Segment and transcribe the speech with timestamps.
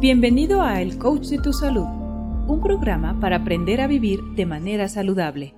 [0.00, 1.86] Bienvenido a El Coach de tu Salud,
[2.46, 5.56] un programa para aprender a vivir de manera saludable.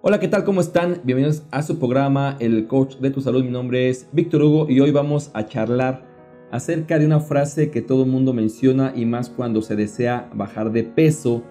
[0.00, 0.44] Hola, ¿qué tal?
[0.44, 1.00] ¿Cómo están?
[1.02, 3.42] Bienvenidos a su programa El Coach de tu Salud.
[3.42, 6.06] Mi nombre es Víctor Hugo y hoy vamos a charlar
[6.52, 10.70] acerca de una frase que todo el mundo menciona y más cuando se desea bajar
[10.70, 11.42] de peso,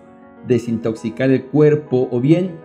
[0.47, 2.55] desintoxicar el cuerpo o bien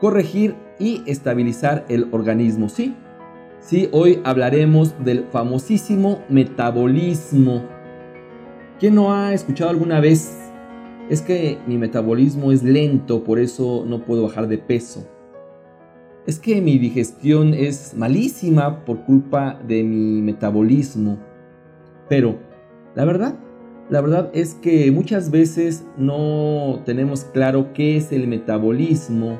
[0.00, 2.68] corregir y estabilizar el organismo.
[2.68, 2.96] Sí,
[3.60, 7.73] sí, hoy hablaremos del famosísimo metabolismo
[8.80, 10.36] ¿Quién no ha escuchado alguna vez?
[11.08, 15.06] Es que mi metabolismo es lento, por eso no puedo bajar de peso.
[16.26, 21.18] Es que mi digestión es malísima por culpa de mi metabolismo.
[22.08, 22.40] Pero,
[22.96, 23.36] la verdad,
[23.90, 29.38] la verdad es que muchas veces no tenemos claro qué es el metabolismo,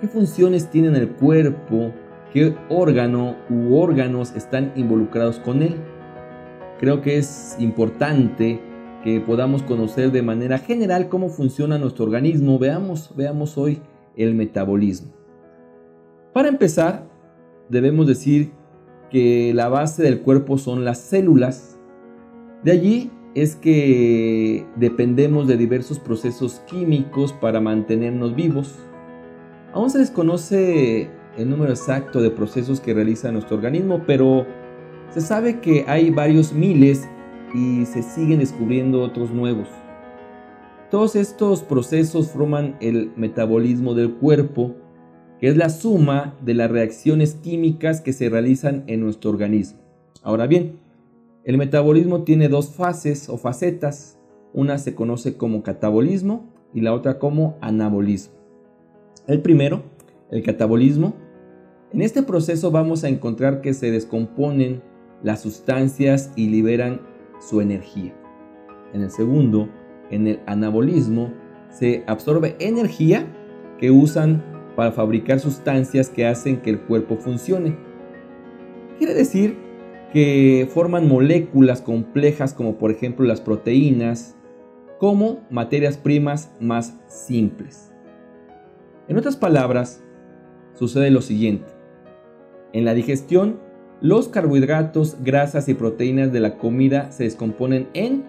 [0.00, 1.92] qué funciones tiene en el cuerpo,
[2.32, 5.74] qué órgano u órganos están involucrados con él
[6.80, 8.58] creo que es importante
[9.04, 12.58] que podamos conocer de manera general cómo funciona nuestro organismo.
[12.58, 13.80] Veamos, veamos hoy
[14.16, 15.12] el metabolismo.
[16.32, 17.06] Para empezar,
[17.68, 18.52] debemos decir
[19.10, 21.78] que la base del cuerpo son las células.
[22.64, 28.74] De allí es que dependemos de diversos procesos químicos para mantenernos vivos.
[29.74, 34.46] Aún se desconoce el número exacto de procesos que realiza nuestro organismo, pero
[35.10, 37.08] se sabe que hay varios miles
[37.54, 39.68] y se siguen descubriendo otros nuevos.
[40.90, 44.76] Todos estos procesos forman el metabolismo del cuerpo,
[45.40, 49.80] que es la suma de las reacciones químicas que se realizan en nuestro organismo.
[50.22, 50.78] Ahora bien,
[51.44, 54.18] el metabolismo tiene dos fases o facetas.
[54.52, 58.34] Una se conoce como catabolismo y la otra como anabolismo.
[59.26, 59.82] El primero,
[60.30, 61.14] el catabolismo,
[61.92, 64.82] en este proceso vamos a encontrar que se descomponen
[65.22, 67.00] las sustancias y liberan
[67.40, 68.14] su energía.
[68.92, 69.68] En el segundo,
[70.10, 71.32] en el anabolismo,
[71.70, 73.26] se absorbe energía
[73.78, 74.42] que usan
[74.76, 77.76] para fabricar sustancias que hacen que el cuerpo funcione.
[78.98, 79.56] Quiere decir
[80.12, 84.36] que forman moléculas complejas como por ejemplo las proteínas,
[84.98, 87.92] como materias primas más simples.
[89.08, 90.02] En otras palabras,
[90.74, 91.66] sucede lo siguiente.
[92.72, 93.60] En la digestión
[94.00, 98.24] los carbohidratos, grasas y proteínas de la comida se descomponen en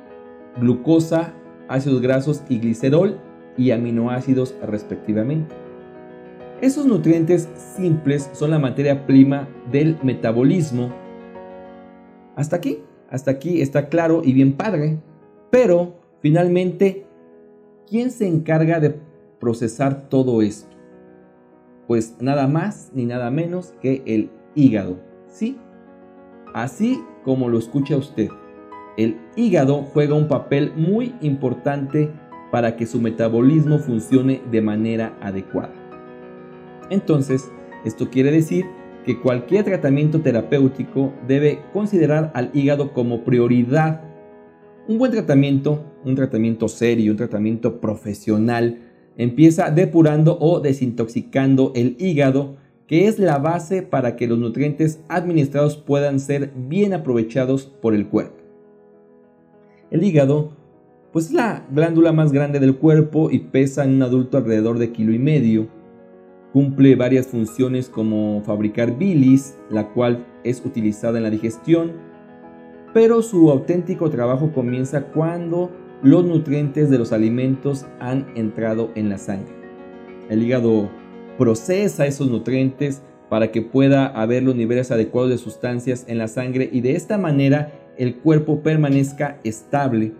[0.59, 1.33] glucosa,
[1.69, 3.17] ácidos grasos y glicerol
[3.57, 5.55] y aminoácidos respectivamente.
[6.61, 10.93] Esos nutrientes simples son la materia prima del metabolismo.
[12.35, 14.99] Hasta aquí, hasta aquí está claro y bien padre.
[15.49, 17.05] Pero, finalmente,
[17.89, 18.95] ¿quién se encarga de
[19.39, 20.75] procesar todo esto?
[21.87, 25.10] Pues nada más ni nada menos que el hígado.
[25.31, 25.57] Sí,
[26.53, 28.27] así como lo escucha usted,
[28.97, 32.11] el hígado juega un papel muy importante
[32.51, 35.73] para que su metabolismo funcione de manera adecuada.
[36.89, 37.49] Entonces,
[37.85, 38.65] esto quiere decir
[39.05, 44.01] que cualquier tratamiento terapéutico debe considerar al hígado como prioridad.
[44.89, 48.79] Un buen tratamiento, un tratamiento serio, un tratamiento profesional,
[49.15, 52.57] empieza depurando o desintoxicando el hígado
[52.91, 58.09] que es la base para que los nutrientes administrados puedan ser bien aprovechados por el
[58.09, 58.35] cuerpo.
[59.91, 60.49] El hígado,
[61.13, 64.91] pues es la glándula más grande del cuerpo y pesa en un adulto alrededor de
[64.91, 65.69] kilo y medio.
[66.51, 71.93] Cumple varias funciones como fabricar bilis, la cual es utilizada en la digestión,
[72.93, 75.71] pero su auténtico trabajo comienza cuando
[76.03, 79.55] los nutrientes de los alimentos han entrado en la sangre.
[80.29, 80.89] El hígado
[81.37, 86.69] procesa esos nutrientes para que pueda haber los niveles adecuados de sustancias en la sangre
[86.71, 90.13] y de esta manera el cuerpo permanezca estable.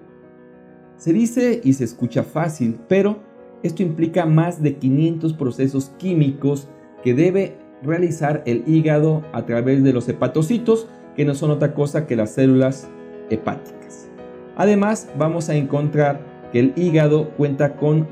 [0.95, 3.19] Se dice y se escucha fácil, pero
[3.63, 6.67] esto implica más de 500 procesos químicos
[7.03, 12.07] que debe realizar el hígado a través de los hepatocitos, que no son otra cosa
[12.07, 12.87] que las células
[13.29, 14.09] hepáticas.
[14.55, 16.21] Además, vamos a encontrar
[16.51, 18.07] que el hígado cuenta con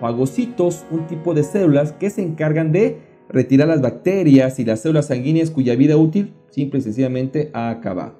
[0.00, 2.98] fagocitos, un tipo de células que se encargan de
[3.28, 8.14] retirar las bacterias y las células sanguíneas cuya vida útil simple y sencillamente ha acabado.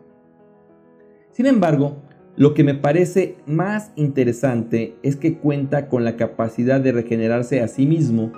[1.33, 1.97] Sin embargo,
[2.37, 7.69] lo que me parece más interesante es que cuenta con la capacidad de regenerarse a
[7.69, 8.33] sí mismo,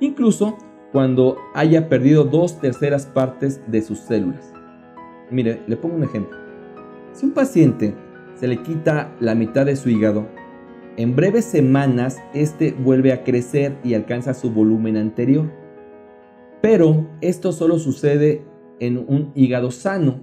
[0.00, 0.58] incluso
[0.92, 4.52] cuando haya perdido dos terceras partes de sus células.
[5.30, 6.36] Mire, le pongo un ejemplo.
[7.12, 7.94] Si un paciente
[8.34, 10.26] se le quita la mitad de su hígado,
[10.98, 15.48] en breves semanas, este vuelve a crecer y alcanza su volumen anterior.
[16.60, 18.42] Pero esto solo sucede
[18.80, 20.18] en un hígado sano.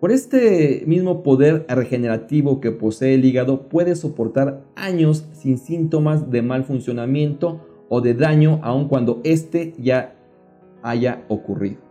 [0.00, 6.40] Por este mismo poder regenerativo que posee el hígado puede soportar años sin síntomas de
[6.40, 7.60] mal funcionamiento
[7.90, 10.16] o de daño aun cuando éste ya
[10.82, 11.89] haya ocurrido.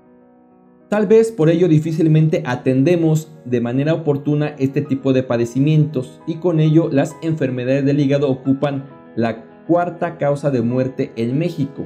[0.89, 6.59] Tal vez por ello difícilmente atendemos de manera oportuna este tipo de padecimientos y con
[6.59, 11.86] ello las enfermedades del hígado ocupan la cuarta causa de muerte en México.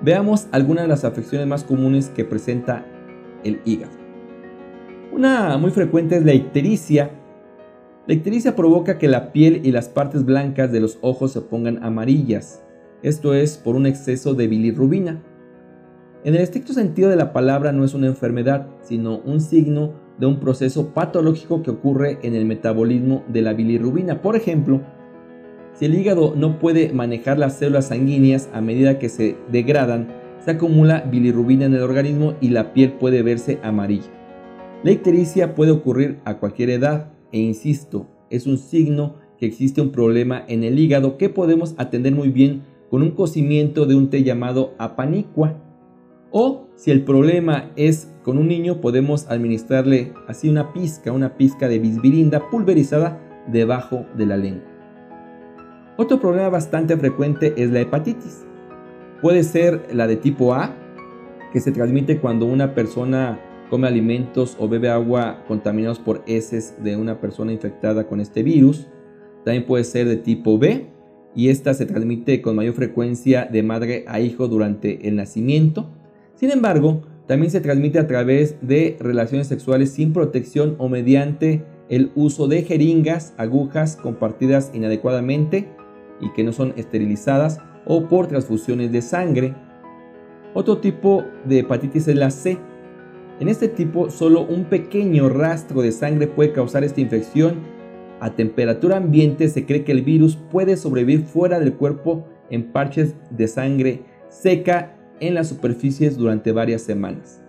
[0.00, 2.86] Veamos algunas de las afecciones más comunes que presenta
[3.44, 3.92] el hígado.
[5.12, 7.10] Una muy frecuente es la ictericia.
[8.06, 11.84] La ictericia provoca que la piel y las partes blancas de los ojos se pongan
[11.84, 12.64] amarillas.
[13.02, 15.22] Esto es por un exceso de bilirrubina.
[16.24, 20.26] En el estricto sentido de la palabra no es una enfermedad, sino un signo de
[20.26, 24.22] un proceso patológico que ocurre en el metabolismo de la bilirrubina.
[24.22, 24.82] Por ejemplo,
[25.74, 30.08] si el hígado no puede manejar las células sanguíneas a medida que se degradan,
[30.44, 34.10] se acumula bilirrubina en el organismo y la piel puede verse amarilla.
[34.84, 39.90] La ictericia puede ocurrir a cualquier edad e insisto, es un signo que existe un
[39.90, 44.22] problema en el hígado que podemos atender muy bien con un cocimiento de un té
[44.22, 45.71] llamado apanicua.
[46.32, 51.68] O si el problema es con un niño, podemos administrarle así una pizca, una pizca
[51.68, 54.64] de bisbirinda pulverizada debajo de la lengua.
[55.98, 58.46] Otro problema bastante frecuente es la hepatitis.
[59.20, 60.74] Puede ser la de tipo A,
[61.52, 63.38] que se transmite cuando una persona
[63.68, 68.88] come alimentos o bebe agua contaminados por heces de una persona infectada con este virus.
[69.44, 70.86] También puede ser de tipo B
[71.34, 75.90] y esta se transmite con mayor frecuencia de madre a hijo durante el nacimiento.
[76.42, 82.10] Sin embargo, también se transmite a través de relaciones sexuales sin protección o mediante el
[82.16, 85.68] uso de jeringas, agujas compartidas inadecuadamente
[86.20, 89.54] y que no son esterilizadas o por transfusiones de sangre.
[90.52, 92.58] Otro tipo de hepatitis es la C,
[93.38, 97.60] en este tipo, solo un pequeño rastro de sangre puede causar esta infección.
[98.18, 103.14] A temperatura ambiente se cree que el virus puede sobrevivir fuera del cuerpo en parches
[103.30, 107.40] de sangre seca en las superficies durante varias semanas.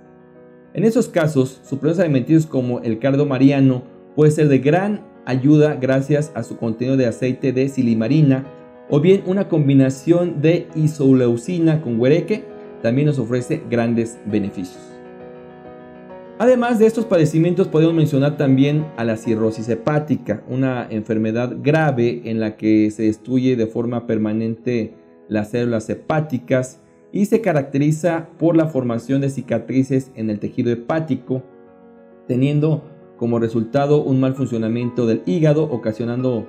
[0.73, 3.83] En esos casos, suplementos alimenticios como el cardo mariano
[4.15, 8.45] puede ser de gran ayuda gracias a su contenido de aceite de silimarina
[8.89, 12.43] o bien una combinación de isoleucina con huereque
[12.81, 14.81] también nos ofrece grandes beneficios.
[16.37, 22.39] Además de estos padecimientos podemos mencionar también a la cirrosis hepática, una enfermedad grave en
[22.39, 24.95] la que se destruye de forma permanente
[25.29, 26.82] las células hepáticas
[27.13, 31.43] y se caracteriza por la formación de cicatrices en el tejido hepático,
[32.27, 32.83] teniendo
[33.17, 36.47] como resultado un mal funcionamiento del hígado, ocasionando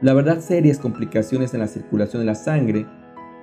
[0.00, 2.86] la verdad serias complicaciones en la circulación de la sangre.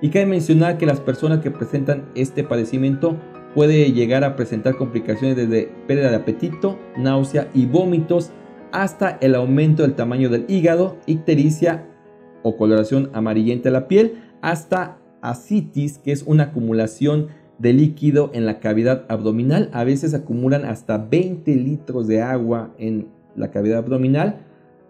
[0.02, 3.16] Y cabe mencionar que las personas que presentan este padecimiento
[3.54, 8.32] puede llegar a presentar complicaciones desde pérdida de apetito, náusea y vómitos
[8.72, 11.86] hasta el aumento del tamaño del hígado, ictericia
[12.42, 14.98] o coloración amarillenta de la piel, hasta
[15.30, 17.28] ascitis, que es una acumulación
[17.58, 19.70] de líquido en la cavidad abdominal.
[19.72, 24.40] A veces acumulan hasta 20 litros de agua en la cavidad abdominal.